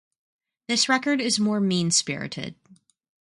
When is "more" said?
1.39-1.59